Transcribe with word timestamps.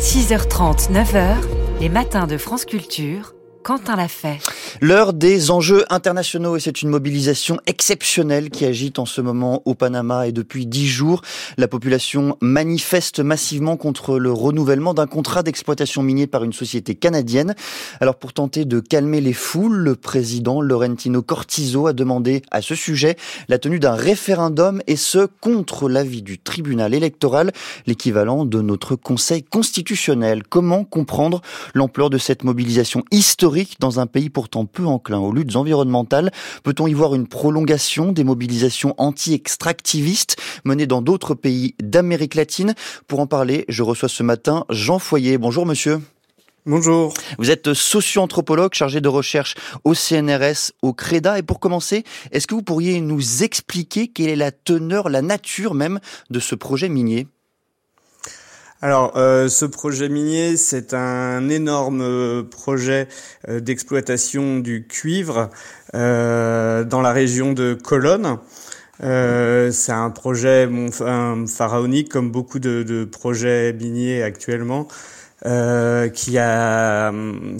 6h30, 0.00 0.90
9h, 0.90 1.36
les 1.78 1.90
matins 1.90 2.26
de 2.26 2.38
France 2.38 2.64
Culture. 2.64 3.34
Quentin 3.62 3.96
l'a 3.96 4.08
fait. 4.08 4.38
L'heure 4.80 5.12
des 5.12 5.50
enjeux 5.50 5.84
internationaux 5.90 6.56
et 6.56 6.60
c'est 6.60 6.82
une 6.82 6.88
mobilisation 6.88 7.58
exceptionnelle 7.66 8.50
qui 8.50 8.64
agite 8.64 8.98
en 8.98 9.04
ce 9.04 9.20
moment 9.20 9.62
au 9.64 9.74
Panama 9.74 10.28
et 10.28 10.32
depuis 10.32 10.66
dix 10.66 10.86
jours, 10.86 11.22
la 11.58 11.68
population 11.68 12.36
manifeste 12.40 13.20
massivement 13.20 13.76
contre 13.76 14.18
le 14.18 14.32
renouvellement 14.32 14.94
d'un 14.94 15.06
contrat 15.06 15.42
d'exploitation 15.42 16.02
minier 16.02 16.26
par 16.26 16.44
une 16.44 16.52
société 16.52 16.94
canadienne. 16.94 17.54
Alors 18.00 18.16
pour 18.16 18.32
tenter 18.32 18.64
de 18.64 18.80
calmer 18.80 19.20
les 19.20 19.32
foules, 19.32 19.76
le 19.76 19.96
président 19.96 20.60
Laurentino 20.60 21.22
Cortizo 21.22 21.86
a 21.86 21.92
demandé 21.92 22.42
à 22.50 22.62
ce 22.62 22.74
sujet 22.74 23.16
la 23.48 23.58
tenue 23.58 23.80
d'un 23.80 23.94
référendum 23.94 24.82
et 24.86 24.96
ce 24.96 25.26
contre 25.40 25.88
l'avis 25.88 26.22
du 26.22 26.38
tribunal 26.38 26.94
électoral, 26.94 27.52
l'équivalent 27.86 28.44
de 28.44 28.60
notre 28.62 28.96
conseil 28.96 29.42
constitutionnel. 29.42 30.42
Comment 30.48 30.84
comprendre 30.84 31.40
l'ampleur 31.74 32.10
de 32.10 32.18
cette 32.18 32.44
mobilisation 32.44 33.04
historique 33.10 33.76
dans 33.80 34.00
un 34.00 34.06
pays 34.06 34.30
pourtant 34.30 34.59
peu 34.66 34.86
enclin 34.86 35.18
aux 35.18 35.32
luttes 35.32 35.56
environnementales. 35.56 36.32
Peut-on 36.62 36.86
y 36.86 36.94
voir 36.94 37.14
une 37.14 37.26
prolongation 37.26 38.12
des 38.12 38.24
mobilisations 38.24 38.94
anti-extractivistes 38.98 40.36
menées 40.64 40.86
dans 40.86 41.02
d'autres 41.02 41.34
pays 41.34 41.74
d'Amérique 41.82 42.34
latine? 42.34 42.74
Pour 43.06 43.20
en 43.20 43.26
parler, 43.26 43.64
je 43.68 43.82
reçois 43.82 44.08
ce 44.08 44.22
matin 44.22 44.64
Jean 44.70 44.98
Foyer. 44.98 45.38
Bonjour 45.38 45.66
monsieur. 45.66 46.00
Bonjour. 46.66 47.14
Vous 47.38 47.50
êtes 47.50 47.72
socio-anthropologue 47.72 48.74
chargé 48.74 49.00
de 49.00 49.08
recherche 49.08 49.54
au 49.84 49.94
CNRS, 49.94 50.72
au 50.82 50.92
CREDA. 50.92 51.38
Et 51.38 51.42
pour 51.42 51.58
commencer, 51.58 52.04
est-ce 52.32 52.46
que 52.46 52.54
vous 52.54 52.62
pourriez 52.62 53.00
nous 53.00 53.42
expliquer 53.42 54.08
quelle 54.08 54.28
est 54.28 54.36
la 54.36 54.52
teneur, 54.52 55.08
la 55.08 55.22
nature 55.22 55.72
même 55.72 56.00
de 56.28 56.38
ce 56.38 56.54
projet 56.54 56.90
minier? 56.90 57.26
Alors, 58.82 59.12
euh, 59.16 59.48
ce 59.48 59.66
projet 59.66 60.08
minier, 60.08 60.56
c'est 60.56 60.94
un 60.94 61.50
énorme 61.50 62.00
euh, 62.00 62.42
projet 62.42 63.08
euh, 63.46 63.60
d'exploitation 63.60 64.58
du 64.58 64.86
cuivre 64.86 65.50
dans 65.92 67.00
la 67.02 67.12
région 67.12 67.52
de 67.52 67.74
Colonne. 67.74 68.38
c'est 69.00 69.92
un 69.92 70.10
projet 70.10 70.68
pharaonique, 71.48 72.08
comme 72.08 72.30
beaucoup 72.30 72.60
de 72.60 73.04
projets 73.04 73.72
miniers 73.72 74.22
actuellement. 74.22 74.86
Euh, 75.46 76.10
qui 76.10 76.36
a 76.36 77.14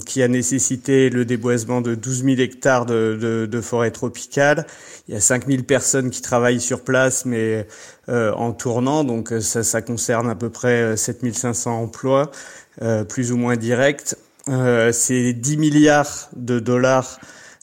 qui 0.04 0.22
a 0.22 0.28
nécessité 0.28 1.08
le 1.08 1.24
déboisement 1.24 1.80
de 1.80 1.94
12 1.94 2.24
000 2.24 2.40
hectares 2.40 2.84
de, 2.84 3.18
de, 3.18 3.46
de 3.46 3.60
forêt 3.62 3.90
tropicale. 3.90 4.66
Il 5.08 5.14
y 5.14 5.16
a 5.16 5.20
5 5.20 5.46
000 5.46 5.62
personnes 5.62 6.10
qui 6.10 6.20
travaillent 6.20 6.60
sur 6.60 6.84
place, 6.84 7.24
mais 7.24 7.66
euh, 8.10 8.32
en 8.34 8.52
tournant, 8.52 9.02
donc 9.02 9.32
euh, 9.32 9.40
ça, 9.40 9.62
ça, 9.62 9.82
concerne 9.82 10.28
à 10.28 10.34
peu 10.34 10.50
près 10.50 10.96
7 10.96 11.34
500 11.34 11.82
emplois, 11.82 12.30
euh, 12.82 13.04
plus 13.04 13.32
ou 13.32 13.36
moins 13.36 13.56
directs. 13.56 14.14
C'est 14.92 15.32
10 15.32 15.56
milliards 15.56 16.28
de 16.34 16.58
dollars 16.58 17.18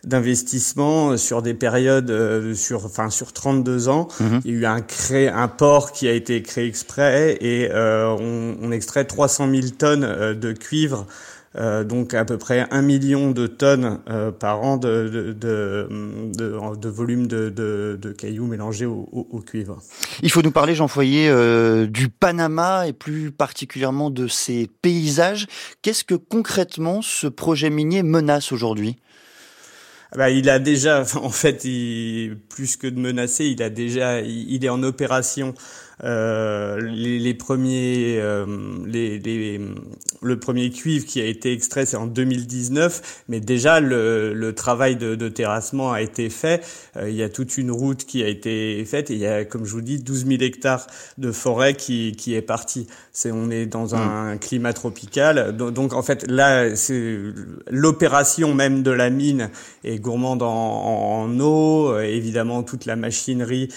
d'investissement 0.07 1.17
sur 1.17 1.41
des 1.41 1.53
périodes 1.53 2.09
euh, 2.09 2.53
sur 2.55 2.85
enfin 2.85 3.09
sur 3.09 3.33
32 3.33 3.89
ans. 3.89 4.07
Mhm. 4.19 4.41
Il 4.45 4.51
y 4.51 4.55
a 4.55 4.59
eu 4.59 4.65
un 4.65 4.81
cré, 4.81 5.27
un 5.27 5.47
port 5.47 5.91
qui 5.91 6.07
a 6.07 6.13
été 6.13 6.41
créé 6.41 6.65
exprès 6.65 7.37
et 7.41 7.69
euh, 7.71 8.15
on, 8.19 8.57
on, 8.61 8.71
extrait 8.71 9.05
300 9.05 9.49
000 9.49 9.67
tonnes 9.77 10.03
euh, 10.03 10.33
de 10.33 10.53
cuivre. 10.53 11.05
Euh, 11.57 11.83
donc 11.83 12.13
à 12.13 12.23
peu 12.23 12.37
près 12.37 12.67
un 12.69 12.81
million 12.83 13.31
de 13.31 13.47
tonnes 13.47 13.99
euh, 14.09 14.31
par 14.31 14.61
an 14.61 14.77
de, 14.77 15.09
de, 15.09 15.33
de, 15.33 16.75
de 16.75 16.89
volume 16.89 17.25
de, 17.25 17.49
de, 17.49 18.11
cailloux 18.11 18.45
mélangés 18.45 18.85
au, 18.85 19.09
au, 19.11 19.27
au, 19.31 19.39
cuivre. 19.39 19.79
Il 20.21 20.29
faut 20.29 20.43
nous 20.43 20.51
parler, 20.51 20.75
Jean 20.75 20.87
Foyer, 20.87 21.29
euh, 21.29 21.87
du 21.87 22.09
Panama 22.09 22.87
et 22.87 22.93
plus 22.93 23.31
particulièrement 23.31 24.11
de 24.11 24.27
ses 24.27 24.69
paysages. 24.81 25.47
Qu'est-ce 25.81 26.03
que 26.03 26.15
concrètement 26.15 27.01
ce 27.01 27.27
projet 27.27 27.71
minier 27.71 28.03
menace 28.03 28.51
aujourd'hui? 28.51 28.97
Bah, 30.15 30.29
il 30.29 30.49
a 30.49 30.59
déjà, 30.59 31.03
en 31.15 31.29
fait, 31.29 31.65
il, 31.65 32.37
plus 32.49 32.77
que 32.77 32.87
de 32.87 32.99
menacer, 32.99 33.45
il 33.45 33.61
a 33.61 33.69
déjà, 33.69 34.21
il 34.21 34.63
est 34.63 34.69
en 34.69 34.83
opération 34.83 35.53
euh, 36.03 36.79
les, 36.79 37.17
les, 37.17 37.33
premiers, 37.33 38.17
euh, 38.19 38.45
les, 38.85 39.17
les, 39.17 39.59
le 40.21 40.39
premier 40.39 40.69
cuivre 40.69 41.05
qui 41.05 41.19
a 41.21 41.25
été 41.25 41.51
extrait, 41.51 41.85
c'est 41.87 41.97
en 41.97 42.05
2019, 42.05 43.23
mais 43.29 43.39
déjà 43.39 43.79
le, 43.79 44.33
le 44.33 44.53
travail 44.53 44.95
de, 44.95 45.15
de, 45.15 45.29
terrassement 45.29 45.91
a 45.91 46.01
été 46.01 46.29
fait. 46.29 46.63
Euh, 46.97 47.09
il 47.09 47.15
y 47.15 47.23
a 47.23 47.29
toute 47.29 47.57
une 47.57 47.71
route 47.71 48.05
qui 48.05 48.23
a 48.23 48.27
été 48.27 48.83
faite 48.85 49.09
et 49.09 49.15
il 49.15 49.19
y 49.19 49.27
a, 49.27 49.43
comme 49.43 49.65
je 49.65 49.71
vous 49.71 49.81
dis, 49.81 49.99
12 49.99 50.27
000 50.27 50.41
hectares 50.43 50.85
de 51.17 51.31
forêt 51.31 51.73
qui, 51.73 52.11
qui 52.11 52.35
est 52.35 52.43
parti. 52.43 52.85
C'est, 53.11 53.31
on 53.31 53.49
est 53.49 53.65
dans 53.65 53.95
un 53.95 54.35
mm. 54.35 54.39
climat 54.39 54.73
tropical, 54.73 55.57
donc, 55.57 55.73
donc, 55.73 55.93
en 55.93 56.03
fait 56.03 56.25
là, 56.29 56.75
c'est 56.75 57.17
l'opération 57.69 58.53
même 58.53 58.83
de 58.83 58.91
la 58.91 59.09
mine 59.09 59.49
est 59.83 59.99
gourmande 59.99 60.43
en, 60.43 60.47
en, 60.47 61.39
eau. 61.39 61.97
évidemment, 61.99 62.63
toute 62.63 62.85
la 62.85 62.95
machinerie 62.95 63.69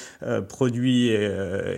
produit 0.49 1.11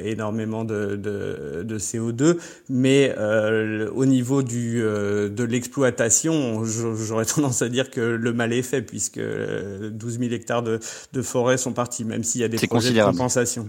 énormément 0.04 0.31
énormément 0.32 0.64
de, 0.64 0.96
de, 0.96 1.62
de 1.62 1.78
CO2, 1.78 2.38
mais 2.68 3.14
euh, 3.18 3.90
au 3.94 4.06
niveau 4.06 4.42
du, 4.42 4.82
euh, 4.82 5.28
de 5.28 5.44
l'exploitation, 5.44 6.64
j'aurais 6.64 7.24
tendance 7.26 7.62
à 7.62 7.68
dire 7.68 7.90
que 7.90 8.00
le 8.00 8.32
mal 8.32 8.52
est 8.52 8.62
fait, 8.62 8.82
puisque 8.82 9.18
12 9.18 9.22
euh, 9.24 9.90
000 9.92 10.32
hectares 10.32 10.62
de, 10.62 10.80
de 11.12 11.22
forêt 11.22 11.58
sont 11.58 11.72
partis, 11.72 12.04
même 12.04 12.24
s'il 12.24 12.40
y 12.40 12.44
a 12.44 12.48
des 12.48 12.66
projets 12.66 12.92
de 12.92 13.02
compensation. 13.02 13.68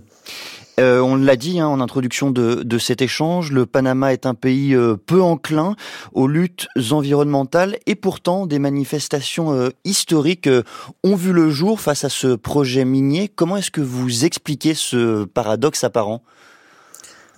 Euh, 0.79 1.00
on 1.01 1.16
l'a 1.16 1.35
dit 1.35 1.59
hein, 1.59 1.68
en 1.68 1.79
introduction 1.79 2.31
de, 2.31 2.63
de, 2.63 2.78
cet 2.78 3.01
échange, 3.01 3.51
le 3.51 3.66
Panama 3.66 4.12
est 4.12 4.25
un 4.25 4.34
pays 4.34 4.74
euh, 4.74 4.95
peu 4.95 5.22
enclin 5.22 5.75
aux 6.13 6.28
luttes 6.28 6.68
environnementales 6.91 7.78
et 7.85 7.95
pourtant 7.95 8.47
des 8.47 8.57
manifestations 8.57 9.53
euh, 9.53 9.69
historiques 9.85 10.50
ont 11.03 11.16
vu 11.16 11.31
le 11.31 11.51
jour 11.51 11.80
face 11.80 12.03
à 12.03 12.09
ce 12.09 12.35
projet 12.35 12.85
minier. 12.85 13.28
Comment 13.28 13.57
est-ce 13.57 13.72
que 13.72 13.81
vous 13.81 14.25
expliquez 14.25 14.74
ce 14.74 15.25
paradoxe 15.25 15.84
apparent? 15.84 16.24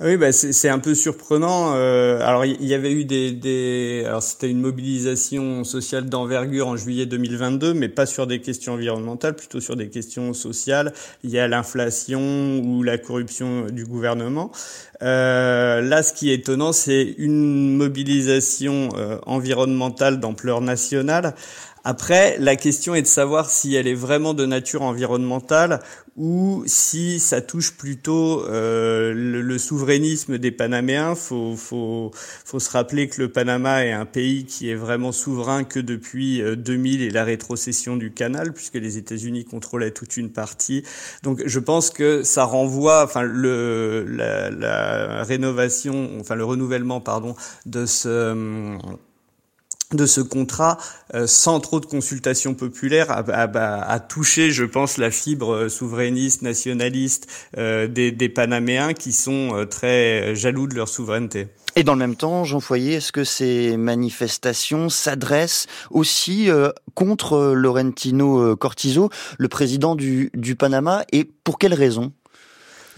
Oui, 0.01 0.17
bah 0.17 0.33
c'est 0.33 0.67
un 0.67 0.79
peu 0.79 0.93
surprenant. 0.93 1.73
Euh, 1.73 2.19
alors, 2.19 2.43
il 2.43 2.65
y, 2.65 2.73
avait 2.73 2.91
eu 2.91 3.05
des, 3.05 3.31
des 3.31 4.03
alors 4.05 4.21
c'était 4.21 4.49
une 4.49 4.59
mobilisation 4.59 5.63
sociale 5.63 6.09
d'envergure 6.09 6.67
en 6.67 6.75
juillet 6.75 7.05
2022, 7.05 7.73
mais 7.73 7.87
pas 7.87 8.05
sur 8.05 8.27
des 8.27 8.41
questions 8.41 8.73
environnementales, 8.73 9.37
plutôt 9.37 9.61
sur 9.61 9.77
des 9.77 9.87
questions 9.87 10.33
sociales. 10.33 10.91
Il 11.23 11.29
y 11.29 11.39
a 11.39 11.47
l'inflation 11.47 12.59
ou 12.59 12.83
la 12.83 12.97
corruption 12.97 13.67
du 13.71 13.85
gouvernement. 13.85 14.51
Euh, 15.01 15.79
là, 15.79 16.03
ce 16.03 16.11
qui 16.11 16.29
est 16.29 16.35
étonnant, 16.35 16.73
c'est 16.73 17.15
une 17.17 17.77
mobilisation 17.77 18.89
euh, 18.97 19.17
environnementale 19.25 20.19
d'ampleur 20.19 20.59
nationale 20.59 21.35
après, 21.87 22.35
la 22.39 22.55
question 22.55 22.95
est 22.95 23.03
de 23.03 23.07
savoir 23.07 23.51
si 23.51 23.75
elle 23.75 23.85
est 23.85 23.93
vraiment 23.93 24.33
de 24.33 24.47
nature 24.47 24.81
environnementale 24.81 25.81
ou 26.17 26.63
si 26.65 27.19
ça 27.19 27.41
touche 27.41 27.77
plutôt 27.77 28.43
euh, 28.47 29.13
le, 29.13 29.57
souverainisme 29.59 30.39
des 30.39 30.49
Panaméens. 30.49 31.13
Faut, 31.13 31.55
faut, 31.55 32.09
faut 32.43 32.59
se 32.59 32.71
rappeler 32.71 33.07
que 33.07 33.21
le 33.21 33.31
Panama 33.31 33.85
est 33.85 33.91
un 33.91 34.07
pays 34.07 34.45
qui 34.45 34.71
est 34.71 34.75
vraiment 34.75 35.11
souverain 35.11 35.63
que 35.63 35.79
depuis 35.79 36.41
2000 36.41 37.01
euh, 37.01 37.05
et 37.05 37.09
la 37.11 37.23
rétrocession 37.23 37.97
du 37.97 38.11
canal, 38.11 38.51
puisque 38.51 38.75
les 38.75 38.97
États-Unis 38.97 39.45
contrôlaient 39.45 39.91
toute 39.91 40.17
une 40.17 40.31
partie. 40.31 40.81
Donc, 41.21 41.43
je 41.45 41.59
pense 41.59 41.91
que 41.91 42.23
ça 42.23 42.45
renvoie, 42.45 43.03
enfin, 43.03 43.21
le, 43.21 44.05
la, 44.09 44.49
la 44.49 45.23
rénovation, 45.23 46.09
enfin, 46.19 46.33
le 46.33 46.45
renouvellement, 46.45 46.99
pardon, 46.99 47.35
de 47.67 47.85
ce 47.85 48.33
de 49.93 50.05
ce 50.05 50.21
contrat 50.21 50.77
euh, 51.13 51.27
sans 51.27 51.59
trop 51.59 51.79
de 51.79 51.85
consultation 51.85 52.53
populaire 52.53 53.07
a, 53.11 53.99
touché, 53.99 54.51
je 54.51 54.63
pense, 54.63 54.97
la 54.97 55.11
fibre 55.11 55.53
euh, 55.53 55.69
souverainiste, 55.69 56.41
nationaliste 56.41 57.27
euh, 57.57 57.87
des, 57.87 58.29
Panaméens 58.29 58.93
qui 58.93 59.13
sont 59.13 59.65
très 59.69 60.35
jaloux 60.35 60.67
de 60.67 60.75
leur 60.75 60.89
souveraineté. 60.89 61.47
Et 61.75 61.83
dans 61.83 61.93
le 61.93 61.99
même 61.99 62.15
temps, 62.15 62.43
Jean 62.43 62.59
Foyer, 62.59 62.95
est-ce 62.95 63.11
que 63.11 63.23
ces 63.23 63.77
manifestations 63.77 64.89
s'adressent 64.89 65.67
aussi 65.91 66.49
contre 66.95 67.53
Laurentino 67.53 68.55
Cortizo, 68.55 69.09
le 69.37 69.47
président 69.47 69.95
du 69.95 70.55
Panama, 70.57 71.05
et 71.11 71.23
pour 71.23 71.59
quelles 71.59 71.73
raisons 71.73 72.11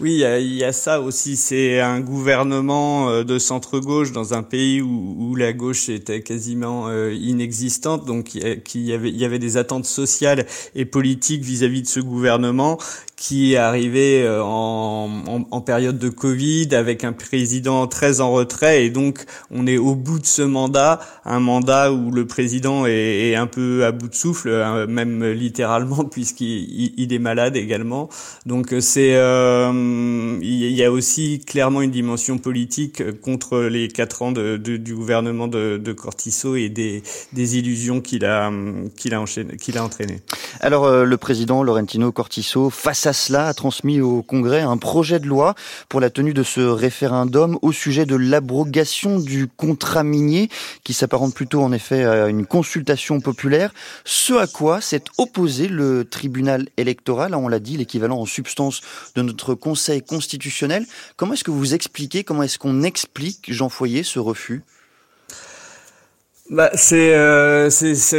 oui, 0.00 0.22
il 0.22 0.54
y, 0.54 0.62
a 0.62 0.72
ça 0.72 1.00
aussi. 1.00 1.36
C'est 1.36 1.80
un 1.80 1.98
gouvernement 1.98 3.10
euh, 3.10 3.24
de 3.24 3.40
centre-gauche 3.40 4.12
dans 4.12 4.32
un 4.32 4.44
pays 4.44 4.80
où, 4.80 5.34
la 5.34 5.52
gauche 5.52 5.88
était 5.88 6.22
quasiment 6.22 6.88
euh, 6.88 7.12
inexistante, 7.12 8.04
donc 8.04 8.34
il 8.34 8.62
y 8.74 9.24
avait 9.24 9.38
des 9.38 9.56
attentes 9.56 9.86
sociales 9.86 10.46
et 10.76 10.84
politiques 10.84 11.42
vis-à-vis 11.42 11.82
de 11.82 11.88
ce 11.88 12.00
gouvernement 12.00 12.78
qui 13.18 13.54
est 13.54 13.56
arrivé 13.56 14.22
euh, 14.22 14.42
en, 14.42 15.10
en, 15.26 15.44
en, 15.50 15.60
période 15.60 15.98
de 15.98 16.08
Covid 16.08 16.68
avec 16.72 17.02
un 17.02 17.12
président 17.12 17.88
très 17.88 18.20
en 18.20 18.30
retrait 18.30 18.84
et 18.84 18.90
donc 18.90 19.24
on 19.50 19.66
est 19.66 19.76
au 19.76 19.96
bout 19.96 20.20
de 20.20 20.26
ce 20.26 20.42
mandat, 20.42 21.00
un 21.24 21.40
mandat 21.40 21.92
où 21.92 22.12
le 22.12 22.26
président 22.28 22.86
est, 22.86 23.30
est 23.30 23.34
un 23.34 23.48
peu 23.48 23.84
à 23.84 23.90
bout 23.90 24.08
de 24.08 24.14
souffle, 24.14 24.50
hein, 24.50 24.86
même 24.86 25.24
littéralement 25.32 26.04
puisqu'il 26.10 26.94
il 26.96 27.12
est 27.12 27.18
malade 27.18 27.56
également. 27.56 28.08
Donc 28.46 28.72
c'est 28.80 29.16
euh, 29.16 30.38
il 30.40 30.72
y 30.72 30.84
a 30.84 30.92
aussi 30.92 31.40
clairement 31.44 31.82
une 31.82 31.90
dimension 31.90 32.38
politique 32.38 33.20
contre 33.20 33.58
les 33.62 33.88
quatre 33.88 34.22
ans 34.22 34.30
de, 34.30 34.56
de, 34.56 34.76
du 34.76 34.94
gouvernement 34.94 35.48
de, 35.48 35.76
de 35.76 35.92
Cortiso 35.92 36.54
et 36.54 36.68
des, 36.68 37.02
des 37.32 37.58
illusions 37.58 38.00
qu'il 38.00 38.24
a 38.24 38.52
qu'il 38.96 39.12
a 39.14 39.24
qu'il 39.58 39.76
a 39.76 39.84
entraîné. 39.84 40.20
Alors 40.60 40.84
euh, 40.84 41.04
le 41.04 41.16
président 41.16 41.64
Laurentino 41.64 42.12
Cortiso 42.12 42.70
face 42.70 43.07
cela, 43.12 43.48
a 43.48 43.54
transmis 43.54 44.00
au 44.00 44.22
Congrès 44.22 44.60
un 44.60 44.76
projet 44.76 45.18
de 45.18 45.26
loi 45.26 45.54
pour 45.88 46.00
la 46.00 46.10
tenue 46.10 46.34
de 46.34 46.42
ce 46.42 46.60
référendum 46.60 47.58
au 47.62 47.72
sujet 47.72 48.06
de 48.06 48.16
l'abrogation 48.16 49.18
du 49.18 49.46
contrat 49.46 50.02
minier, 50.02 50.48
qui 50.84 50.94
s'apparente 50.94 51.34
plutôt 51.34 51.62
en 51.62 51.72
effet 51.72 52.04
à 52.04 52.28
une 52.28 52.46
consultation 52.46 53.20
populaire, 53.20 53.72
ce 54.04 54.34
à 54.34 54.46
quoi 54.46 54.80
s'est 54.80 55.04
opposé 55.18 55.68
le 55.68 56.04
tribunal 56.04 56.68
électoral, 56.76 57.34
on 57.34 57.48
l'a 57.48 57.60
dit, 57.60 57.76
l'équivalent 57.76 58.18
en 58.18 58.26
substance 58.26 58.80
de 59.14 59.22
notre 59.22 59.54
Conseil 59.54 60.02
constitutionnel. 60.02 60.86
Comment 61.16 61.34
est-ce 61.34 61.44
que 61.44 61.50
vous 61.50 61.74
expliquez, 61.74 62.24
comment 62.24 62.42
est-ce 62.42 62.58
qu'on 62.58 62.82
explique, 62.82 63.52
Jean 63.52 63.68
Foyer, 63.68 64.02
ce 64.02 64.18
refus? 64.18 64.62
Bah, 66.50 66.70
c'est, 66.72 67.14
euh, 67.14 67.68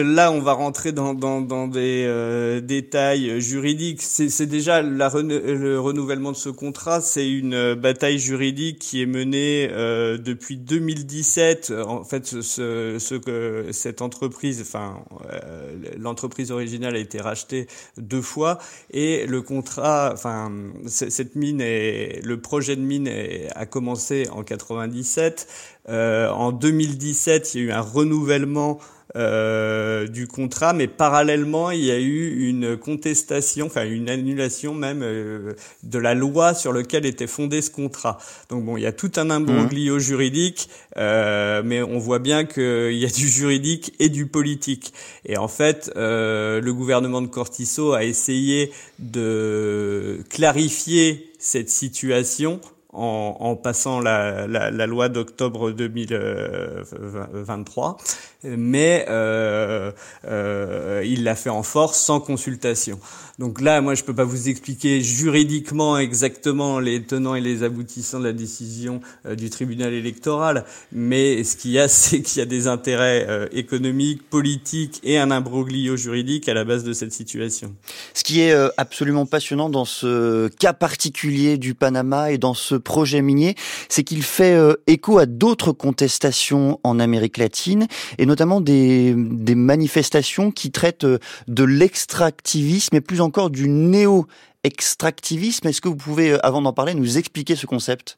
là 0.03 0.31
on 0.31 0.39
va 0.39 0.53
rentrer 0.53 0.91
dans, 0.91 1.15
dans, 1.15 1.41
dans 1.41 1.67
des 1.67 2.05
euh, 2.07 2.61
détails 2.61 3.41
juridiques. 3.41 4.03
C'est, 4.03 4.45
déjà 4.45 4.83
la 4.83 5.09
le 5.09 5.79
renouvellement 5.79 6.31
de 6.31 6.37
ce 6.37 6.49
contrat, 6.49 7.01
c'est 7.01 7.27
une 7.27 7.55
euh, 7.55 7.75
bataille 7.75 8.19
juridique 8.19 8.77
qui 8.77 9.01
est 9.01 9.07
menée 9.07 9.69
euh, 9.71 10.19
depuis 10.19 10.57
2017. 10.57 11.73
En 11.87 12.03
fait, 12.03 12.27
ce, 12.27 12.99
ce, 12.99 13.15
que 13.15 13.69
cette 13.71 14.03
entreprise, 14.03 14.61
enfin 14.61 15.03
euh, 15.33 15.73
l'entreprise 15.97 16.51
originale 16.51 16.95
a 16.95 16.99
été 16.99 17.19
rachetée 17.19 17.65
deux 17.97 18.21
fois 18.21 18.59
et 18.91 19.25
le 19.25 19.41
contrat, 19.41 20.11
enfin 20.13 20.51
cette 20.85 21.35
mine 21.35 21.61
est, 21.61 22.23
le 22.23 22.39
projet 22.39 22.75
de 22.75 22.81
mine 22.81 23.09
a 23.55 23.65
commencé 23.65 24.27
en 24.31 24.43
97. 24.43 25.47
Euh, 25.89 26.29
en 26.29 26.51
2017, 26.51 27.55
il 27.55 27.61
y 27.61 27.63
a 27.63 27.67
eu 27.67 27.71
un 27.71 27.81
renouvellement 27.81 28.79
euh, 29.15 30.07
du 30.07 30.27
contrat, 30.27 30.73
mais 30.73 30.87
parallèlement, 30.87 31.71
il 31.71 31.83
y 31.83 31.91
a 31.91 31.99
eu 31.99 32.47
une 32.47 32.77
contestation, 32.77 33.65
enfin 33.65 33.85
une 33.85 34.07
annulation 34.07 34.75
même 34.75 35.01
euh, 35.01 35.53
de 35.81 35.97
la 35.97 36.13
loi 36.13 36.53
sur 36.53 36.73
laquelle 36.73 37.07
était 37.07 37.25
fondé 37.25 37.61
ce 37.61 37.71
contrat. 37.71 38.19
Donc 38.49 38.65
bon, 38.65 38.77
il 38.77 38.83
y 38.83 38.85
a 38.85 38.91
tout 38.91 39.11
un 39.15 39.31
imbroglio 39.31 39.95
mmh. 39.95 39.99
juridique, 39.99 40.69
euh, 40.97 41.63
mais 41.65 41.81
on 41.81 41.97
voit 41.97 42.19
bien 42.19 42.45
qu'il 42.45 42.97
y 42.97 43.05
a 43.05 43.09
du 43.09 43.27
juridique 43.27 43.93
et 43.99 44.09
du 44.09 44.27
politique. 44.27 44.93
Et 45.25 45.37
en 45.37 45.47
fait, 45.47 45.91
euh, 45.95 46.61
le 46.61 46.73
gouvernement 46.73 47.23
de 47.23 47.27
Cortiso 47.27 47.93
a 47.93 48.03
essayé 48.03 48.71
de 48.99 50.19
clarifier 50.29 51.31
cette 51.39 51.69
situation 51.69 52.61
en, 52.93 53.37
en 53.39 53.55
passant 53.55 53.99
la, 53.99 54.47
la, 54.47 54.71
la 54.71 54.87
loi 54.87 55.09
d'octobre 55.09 55.71
2023 55.71 57.97
mais 58.43 59.05
euh, 59.09 59.91
euh, 60.25 61.03
il 61.05 61.23
l'a 61.23 61.35
fait 61.35 61.49
en 61.49 61.63
force 61.63 61.99
sans 61.99 62.19
consultation. 62.19 62.99
Donc 63.39 63.61
là, 63.61 63.79
moi, 63.79 63.95
je 63.95 64.03
peux 64.03 64.13
pas 64.13 64.25
vous 64.25 64.49
expliquer 64.49 65.01
juridiquement 65.01 65.97
exactement 65.97 66.79
les 66.79 67.03
tenants 67.03 67.35
et 67.35 67.41
les 67.41 67.63
aboutissants 67.63 68.19
de 68.19 68.25
la 68.25 68.33
décision 68.33 68.99
euh, 69.25 69.35
du 69.35 69.49
tribunal 69.49 69.93
électoral, 69.93 70.65
mais 70.91 71.45
ce 71.45 71.55
qu'il 71.55 71.71
y 71.71 71.79
a, 71.79 71.87
c'est 71.87 72.21
qu'il 72.21 72.39
y 72.39 72.41
a 72.41 72.45
des 72.45 72.67
intérêts 72.67 73.25
euh, 73.29 73.47
économiques, 73.53 74.29
politiques 74.29 74.99
et 75.03 75.17
un 75.17 75.31
imbroglio 75.31 75.95
juridique 75.95 76.49
à 76.49 76.53
la 76.53 76.65
base 76.65 76.83
de 76.83 76.91
cette 76.91 77.13
situation. 77.13 77.73
Ce 78.13 78.25
qui 78.25 78.41
est 78.41 78.51
euh, 78.51 78.67
absolument 78.75 79.25
passionnant 79.25 79.69
dans 79.69 79.85
ce 79.85 80.49
cas 80.49 80.73
particulier 80.73 81.57
du 81.57 81.75
Panama 81.75 82.31
et 82.31 82.37
dans 82.37 82.53
ce 82.53 82.75
projet 82.79 83.21
minier, 83.21 83.55
c'est 83.87 84.03
qu'il 84.03 84.23
fait 84.23 84.57
écho 84.87 85.17
à 85.17 85.25
d'autres 85.25 85.71
contestations 85.71 86.79
en 86.83 86.99
Amérique 86.99 87.37
latine 87.37 87.87
et 88.17 88.25
notamment 88.25 88.61
des, 88.61 89.13
des 89.15 89.55
manifestations 89.55 90.51
qui 90.51 90.71
traitent 90.71 91.03
euh, 91.03 91.19
de 91.47 91.63
l'extractivisme 91.63 92.95
et 92.95 93.01
plus 93.01 93.21
encore 93.21 93.49
du 93.49 93.67
néo-extractivisme. 93.69 95.67
Est-ce 95.67 95.81
que 95.81 95.89
vous 95.89 95.95
pouvez, 95.95 96.31
euh, 96.31 96.45
avant 96.45 96.61
d'en 96.61 96.73
parler, 96.73 96.93
nous 96.93 97.17
expliquer 97.17 97.55
ce 97.55 97.65
concept? 97.65 98.17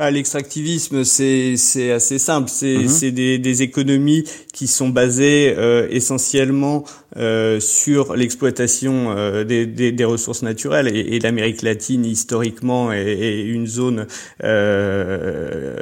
Ah, 0.00 0.12
L'extractivisme, 0.12 1.02
c'est 1.02 1.56
c'est 1.56 1.90
assez 1.90 2.20
simple. 2.20 2.48
C'est 2.48 2.76
mhm. 2.76 3.10
des, 3.10 3.38
des 3.38 3.62
économies 3.62 4.22
qui 4.52 4.68
sont 4.68 4.90
basées 4.90 5.52
euh, 5.58 5.88
essentiellement 5.90 6.84
euh, 7.18 7.60
sur 7.60 8.14
l'exploitation 8.14 9.14
euh, 9.16 9.44
des, 9.44 9.66
des, 9.66 9.92
des, 9.92 10.04
ressources 10.04 10.42
naturelles. 10.42 10.88
Et, 10.88 11.16
et 11.16 11.18
l'Amérique 11.18 11.62
latine, 11.62 12.04
historiquement, 12.04 12.92
est, 12.92 13.02
est 13.02 13.42
une 13.42 13.66
zone 13.66 14.06
euh, 14.44 15.76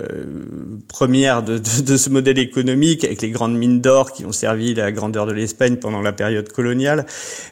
première 0.88 1.42
de, 1.42 1.58
de, 1.58 1.82
de, 1.82 1.96
ce 1.96 2.10
modèle 2.10 2.38
économique, 2.38 3.04
avec 3.04 3.22
les 3.22 3.30
grandes 3.30 3.56
mines 3.56 3.80
d'or 3.80 4.12
qui 4.12 4.24
ont 4.24 4.32
servi 4.32 4.74
la 4.74 4.92
grandeur 4.92 5.26
de 5.26 5.32
l'Espagne 5.32 5.76
pendant 5.76 6.00
la 6.00 6.12
période 6.12 6.50
coloniale. 6.50 7.06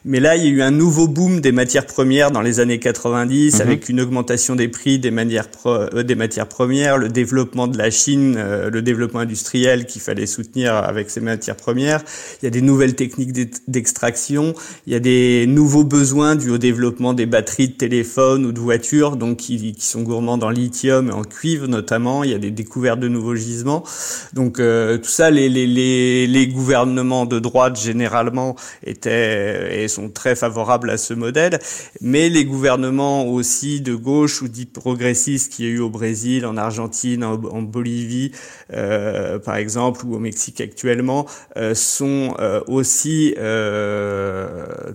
Mais 0.05 0.21
là, 0.21 0.37
il 0.37 0.45
y 0.45 0.47
a 0.47 0.51
eu 0.51 0.63
un 0.63 0.71
nouveau 0.71 1.07
boom 1.07 1.41
des 1.41 1.53
matières 1.53 1.87
premières 1.87 2.31
dans 2.31 2.43
les 2.43 2.61
années 2.61 2.79
90, 2.79 3.55
mhm. 3.55 3.61
avec 3.61 3.89
une 3.89 4.01
augmentation 4.01 4.57
des 4.57 4.69
prix 4.69 4.99
des, 4.99 5.11
manières 5.11 5.49
pro, 5.49 5.87
des 6.03 6.15
matières 6.15 6.49
premières, 6.49 6.99
le 6.99 7.09
développement 7.09 7.67
de 7.67 7.79
la 7.79 7.91
Chine, 7.91 8.37
euh, 8.39 8.71
le 8.71 8.83
développement 8.83 9.21
industriel 9.21 9.87
qu'il 9.87 10.01
fallait 10.01 10.27
soutenir 10.27 10.75
avec 10.75 11.11
ces 11.11 11.21
matières 11.21 11.57
premières. 11.57 12.03
Il 12.43 12.47
y 12.47 12.49
a 12.49 12.51
des 12.51 12.63
nouvelles 12.63 12.95
techniques 12.95 13.33
d'extraction. 13.75 14.55
Il 14.87 14.93
y 14.93 14.97
a 14.97 15.01
des 15.01 15.47
nouveaux 15.47 15.85
besoins 15.85 16.37
dus 16.37 16.51
au 16.51 16.59
développement 16.59 17.13
des 17.13 17.27
batteries 17.27 17.69
de 17.69 17.75
téléphone 17.75 18.47
ou 18.47 18.53
de 18.53 18.61
voitures, 18.61 19.17
donc 19.17 19.39
qui, 19.39 19.73
qui 19.73 19.87
sont 19.87 20.03
gourmands 20.03 20.39
en 20.41 20.51
lithium 20.51 21.09
et 21.09 21.13
en 21.13 21.23
cuivre 21.23 21.67
notamment. 21.67 22.25
Il 22.25 22.31
y 22.31 22.35
a 22.35 22.39
des 22.39 22.51
découvertes 22.51 23.01
de 23.01 23.09
nouveaux 23.09 23.35
gisements. 23.35 23.85
Donc 24.33 24.59
euh, 24.59 24.99
tout 24.99 25.11
ça, 25.11 25.31
les, 25.31 25.49
les, 25.49 25.67
les, 25.67 26.27
les, 26.27 26.47
gouvernements 26.47 27.27
de 27.27 27.39
droite 27.39 27.81
généralement 27.81 28.57
étaient 28.85 29.83
et 29.83 29.89
sont 29.89 30.09
très 30.09 30.37
favorables 30.37 30.91
à 30.91 30.97
ce 30.97 31.15
modèle, 31.15 31.59
mais 32.01 32.29
les 32.29 32.45
gouvernements 32.45 33.27
aussi 33.27 33.81
de 33.81 33.95
gauche 33.95 34.43
ou 34.43 34.49
dits 34.49 34.67
progressistes 34.67 35.53
qu'il 35.53 35.65
y 35.67 35.69
a 35.69 35.71
eu 35.73 35.81
au 35.81 35.91
Brésil, 35.91 36.47
en 36.47 36.57
Argentine, 36.57 37.25
en, 37.25 37.63
Bolivie, 37.63 38.33
euh, 38.73 39.39
par 39.39 39.57
exemple, 39.57 40.05
ou 40.07 40.15
au 40.15 40.19
Mexique 40.19 40.61
actuellement, 40.61 41.27
euh, 41.57 41.75
sont 41.75 42.35
euh, 42.39 42.61
aussi 42.67 43.35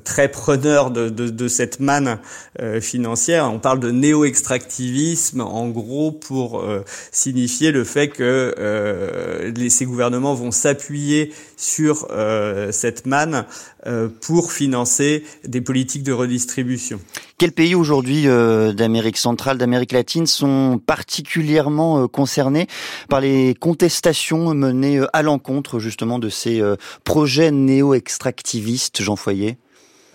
très 0.04 0.30
preneurs 0.30 0.92
de, 0.92 1.48
cette 1.48 1.80
manne 1.80 2.20
financière. 2.82 3.50
On 3.52 3.60
parle 3.60 3.80
de 3.80 3.92
néo-extractivisme, 3.92 5.42
en 5.42 5.70
gros, 5.70 6.12
pour 6.12 6.64
signifier 7.12 7.72
le 7.72 7.84
fait 7.84 8.10
que 8.10 9.52
ces 9.70 9.86
gouvernements 9.86 10.36
vont 10.36 10.52
s'appuyer 10.52 11.34
sur 11.58 12.08
cette 12.72 13.06
manne 13.06 13.46
pour 14.22 14.52
financer 14.52 15.24
des 15.46 15.62
politiques 15.62 16.04
de 16.04 16.14
redistribution. 16.14 17.00
Quels 17.40 17.54
pays 17.54 17.74
aujourd'hui 17.74 18.26
d'Amérique 18.26 19.16
centrale, 19.16 19.58
d'Amérique 19.58 19.94
latine 19.94 20.28
sont 20.28 20.78
particulièrement 20.86 22.04
euh, 22.04 22.08
concernés 22.08 22.68
par 23.08 23.22
les 23.22 23.56
contestations 23.56 24.54
menées 24.54 25.00
euh, 25.00 25.08
à 25.14 25.22
l'encontre 25.22 25.80
justement 25.80 26.20
de 26.20 26.28
ces 26.28 26.60
euh, 26.60 26.76
projets 27.06 27.52
néo-extractivistes, 27.52 29.02
Jean 29.02 29.16
Foyer? 29.16 29.58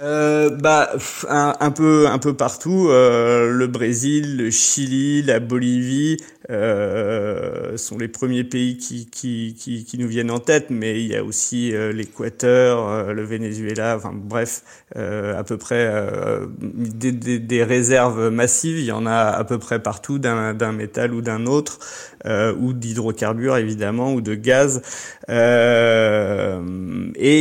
Euh, 0.01 0.51
bah 0.51 0.91
un, 1.29 1.71
peu 1.71 2.09
un 2.09 2.19
peu 2.19 2.35
partout 2.35 2.89
euh, 2.89 3.53
le 3.53 3.69
Brésil 3.69 4.39
le 4.39 4.51
Chili 4.51 5.23
la 5.23 5.39
Bolivie 5.39 6.17
euh, 6.51 7.77
sont 7.77 7.97
les 7.97 8.09
premiers 8.09 8.43
pays 8.43 8.77
qui, 8.77 9.07
qui, 9.07 9.55
qui, 9.55 9.99
nous 9.99 10.09
viennent 10.09 10.33
en 10.33 10.41
tête 10.41 10.67
mais 10.71 11.01
il 11.01 11.07
y 11.07 11.15
a 11.15 11.23
aussi 11.23 11.73
l'Équateur 11.93 13.15
le 13.15 13.23
Venezuela 13.23 13.97
enfin 13.97 14.11
bref 14.13 14.65
à 14.97 15.45
peu 15.45 15.59
près 15.59 15.89
des, 16.59 17.65
réserves 17.65 18.31
massives. 18.31 18.79
Il 18.79 18.85
y 18.85 18.93
en 18.93 19.07
a 19.07 19.15
à 19.15 19.45
peu 19.45 19.59
près 19.59 19.81
partout 19.81 20.19
d'un 20.19 20.73
métal 20.73 21.15
ou 21.15 21.23
d'un 21.23 21.47
autre 21.47 21.79
ou 22.27 22.73
d'hydrocarbures 22.73 23.57
évidemment 23.57 24.13
ou 24.13 24.21
de 24.21 24.35
gaz. 24.35 24.83
Et 25.29 25.35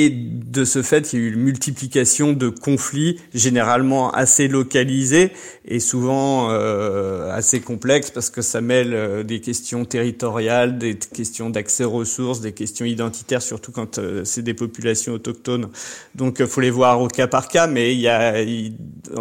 de 0.09 0.65
ce 0.65 0.81
fait 0.81 1.11
il 1.11 1.19
y 1.19 1.21
a 1.21 1.25
eu 1.25 1.33
une 1.33 1.41
multiplication 1.41 2.31
de 2.43 2.49
conflits 2.49 3.19
généralement 3.33 4.11
assez 4.11 4.47
localisés 4.47 5.31
et 5.65 5.79
souvent 5.79 6.49
euh, 6.51 7.31
assez 7.31 7.61
complexes 7.61 8.11
parce 8.11 8.29
que 8.29 8.41
ça 8.41 8.59
mêle 8.61 8.93
euh, 8.93 9.23
des 9.23 9.39
questions 9.39 9.85
territoriales, 9.85 10.77
des 10.77 10.95
questions 10.95 11.49
d'accès 11.49 11.85
aux 11.85 11.91
ressources, 11.91 12.41
des 12.41 12.51
questions 12.51 12.85
identitaires, 12.85 13.41
surtout 13.41 13.71
quand 13.71 13.97
euh, 13.97 14.25
c'est 14.25 14.41
des 14.41 14.53
populations 14.53 15.13
autochtones. 15.13 15.69
Donc 16.15 16.43
faut 16.45 16.61
les 16.61 16.69
voir 16.69 17.01
au 17.01 17.07
cas 17.07 17.27
par 17.27 17.47
cas, 17.47 17.67
mais 17.67 17.93
il 17.93 18.01
y 18.01 18.09
a, 18.09 18.33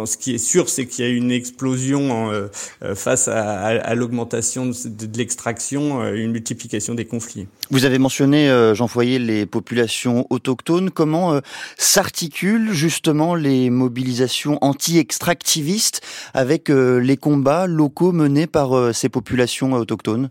ce 0.05 0.17
qui 0.17 0.35
est 0.35 0.37
sûr, 0.37 0.69
c'est 0.69 0.85
qu'il 0.85 1.05
y 1.05 1.07
a 1.07 1.11
une 1.11 1.31
explosion 1.31 2.49
face 2.95 3.27
à, 3.27 3.41
à, 3.41 3.95
l'augmentation 3.95 4.65
de, 4.65 4.73
de 5.05 5.17
l'extraction, 5.17 6.05
une 6.13 6.31
multiplication 6.31 6.93
des 6.93 7.05
conflits. 7.05 7.47
Vous 7.71 7.85
avez 7.85 7.99
mentionné, 7.99 8.49
Jean 8.73 8.87
Foyer, 8.87 9.19
les 9.19 9.45
populations 9.45 10.27
autochtones. 10.29 10.91
Comment 10.91 11.39
s'articulent 11.77 12.73
justement 12.73 13.12
les 13.35 13.69
mobilisations 13.69 14.57
anti-extractivistes 14.61 16.01
avec 16.33 16.69
euh, 16.69 16.97
les 16.99 17.17
combats 17.17 17.67
locaux 17.67 18.11
menés 18.11 18.47
par 18.47 18.75
euh, 18.75 18.93
ces 18.93 19.09
populations 19.09 19.73
autochtones? 19.73 20.29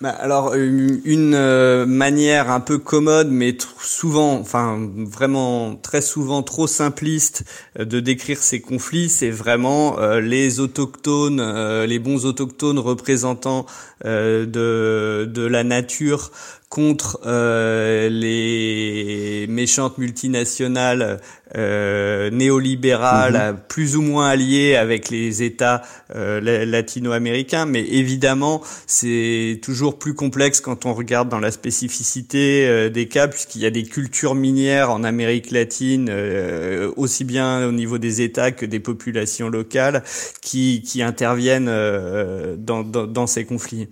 Bah, 0.00 0.10
alors 0.10 0.54
une, 0.54 1.34
euh, 1.34 1.86
manière 1.86 2.50
un 2.50 2.60
peu 2.60 2.78
commode, 2.78 3.28
mais 3.30 3.56
souvent, 3.80 4.34
enfin 4.34 4.78
vraiment 4.96 5.76
très 5.76 6.02
souvent 6.02 6.42
trop 6.42 6.66
simpliste 6.66 7.44
de 7.78 8.00
décrire 8.00 8.42
ces 8.42 8.60
conflits, 8.60 9.08
c'est 9.08 9.30
vraiment 9.30 9.96
les 10.18 10.60
autochtones, 10.60 11.84
les 11.84 11.98
bons 12.00 12.26
autochtones 12.26 12.80
représentants 12.80 13.66
de 14.04 15.46
la 15.46 15.64
nature 15.64 16.32
contre 16.74 17.20
euh, 17.24 18.08
les 19.44 19.52
méchantes 19.52 19.98
multinationales 19.98 21.20
euh, 21.56 22.30
néolibérales, 22.30 23.52
mhm. 23.52 23.60
plus 23.68 23.96
ou 23.96 24.02
moins 24.02 24.28
alliées 24.28 24.74
avec 24.74 25.10
les 25.10 25.42
États 25.42 25.82
euh, 26.14 26.64
latino-américains, 26.64 27.66
mais 27.66 27.82
évidemment 27.82 28.62
c'est 28.86 29.60
toujours 29.62 29.98
plus 29.98 30.14
complexe 30.14 30.60
quand 30.60 30.86
on 30.86 30.94
regarde 30.94 31.28
dans 31.28 31.40
la 31.40 31.50
spécificité 31.50 32.66
euh, 32.66 32.88
des 32.88 33.06
cas, 33.06 33.28
puisqu'il 33.28 33.60
y 33.60 33.66
a 33.66 33.70
des 33.70 33.84
cultures 33.84 34.34
minières 34.34 34.90
en 34.90 35.04
Amérique 35.04 35.50
latine, 35.50 36.10
aussi 36.96 37.24
bien 37.24 37.66
au 37.66 37.72
niveau 37.72 37.98
des 37.98 38.22
États 38.22 38.50
que 38.50 38.64
des 38.64 38.80
populations 38.80 39.48
locales, 39.48 40.02
qui, 40.40 40.82
qui 40.82 41.02
interviennent 41.02 41.66
dans, 41.66 42.82
dans, 42.82 43.06
dans 43.06 43.26
ces 43.26 43.44
conflits. 43.44 43.88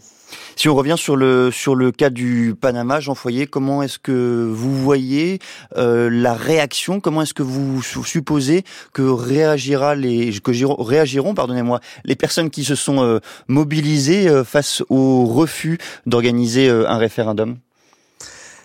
Si 0.56 0.68
on 0.68 0.74
revient 0.74 0.96
sur 0.96 1.16
le 1.16 1.50
sur 1.50 1.74
le 1.74 1.92
cas 1.92 2.10
du 2.10 2.54
Panama, 2.60 3.00
Jean 3.00 3.14
Foyer, 3.14 3.46
comment 3.46 3.82
est-ce 3.82 3.98
que 3.98 4.48
vous 4.50 4.74
voyez 4.76 5.38
euh, 5.76 6.08
la 6.10 6.34
réaction? 6.34 7.00
Comment 7.00 7.22
est-ce 7.22 7.34
que 7.34 7.42
vous 7.42 7.82
supposez 7.82 8.64
que 8.92 9.02
réagira 9.02 9.94
les 9.94 10.32
que 10.40 10.82
réagiront, 10.82 11.34
pardonnez-moi, 11.34 11.80
les 12.04 12.16
personnes 12.16 12.50
qui 12.50 12.64
se 12.64 12.74
sont 12.74 13.02
euh, 13.02 13.18
mobilisées 13.48 14.28
euh, 14.28 14.44
face 14.44 14.82
au 14.88 15.24
refus 15.24 15.78
d'organiser 16.06 16.68
un 16.68 16.98
référendum? 16.98 17.56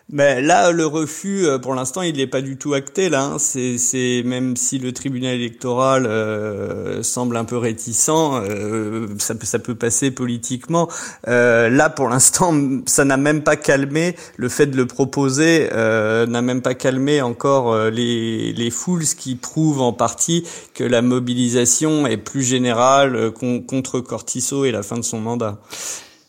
Mais 0.09 0.41
là, 0.41 0.71
le 0.71 0.85
refus, 0.85 1.45
euh, 1.45 1.59
pour 1.59 1.75
l'instant, 1.75 2.01
il 2.01 2.15
n'est 2.15 2.27
pas 2.27 2.41
du 2.41 2.55
tout 2.55 2.73
acté. 2.73 3.09
Là, 3.09 3.23
hein. 3.23 3.37
c'est, 3.39 4.23
même 4.23 4.55
si 4.55 4.79
le 4.79 4.93
tribunal 4.93 5.35
électoral 5.35 6.05
euh, 6.05 7.03
semble 7.03 7.35
un 7.35 7.43
peu 7.43 7.57
réticent, 7.57 8.09
euh, 8.09 9.07
ça 9.17 9.35
peut, 9.35 9.45
ça 9.45 9.59
peut 9.59 9.75
passer 9.75 10.11
politiquement. 10.11 10.87
là, 11.25 11.89
pour 11.89 12.07
l'instant, 12.07 12.53
ça 12.85 13.03
n'a 13.03 13.17
même 13.17 13.43
pas 13.43 13.57
calmé 13.57 14.15
le 14.37 14.47
fait 14.47 14.67
de 14.67 14.77
le 14.77 14.85
proposer, 14.85 15.67
n'a 15.73 16.41
même 16.41 16.61
pas 16.61 16.73
calmé 16.73 17.21
encore 17.21 17.89
les, 17.89 18.53
les 18.53 18.71
foules, 18.71 19.05
ce 19.05 19.15
qui 19.15 19.35
prouve 19.35 19.81
en 19.81 19.91
partie 19.91 20.45
que 20.73 20.85
la 20.85 21.01
mobilisation 21.01 22.07
est 22.07 22.17
plus 22.17 22.43
générale 22.43 23.31
contre 23.31 23.99
Cortiso 23.99 24.63
et 24.63 24.71
la 24.71 24.83
fin 24.83 24.97
de 24.97 25.03
son 25.03 25.19
mandat. 25.19 25.57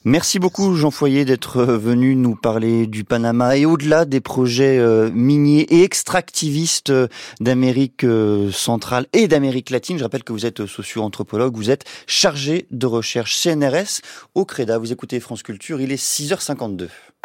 Merci 0.08 0.38
beaucoup 0.38 0.74
Jean 0.74 0.90
Foyer 0.90 1.26
d'être 1.26 1.58
euh, 1.58 1.76
venu 1.76 2.16
nous 2.16 2.34
parler 2.34 2.86
du 2.86 3.04
Panama 3.04 3.58
et 3.58 3.66
au-delà 3.66 4.06
des 4.06 4.22
projets 4.22 4.78
euh, 4.78 5.10
miniers 5.10 5.66
et 5.68 5.82
extractivistes 5.82 6.88
euh, 6.88 7.08
d'Amérique 7.40 8.06
centrale 8.50 9.06
et 9.12 9.28
d'Amérique 9.28 9.68
latine. 9.68 9.98
Je 9.98 10.04
rappelle 10.04 10.24
que 10.24 10.32
vous 10.32 10.46
êtes 10.46 10.64
socio-anthropologue, 10.64 11.54
vous 11.54 11.70
êtes 11.70 11.84
chargé 12.06 12.66
de 12.70 12.86
recherche 12.86 13.36
CNRS 13.36 14.00
au 14.34 14.46
CREDA. 14.46 14.78
Vous 14.78 14.92
écoutez 14.92 15.20
France 15.20 15.42
Culture, 15.42 15.78
il 15.78 15.92
est 15.92 16.02
6h52. 16.02 16.88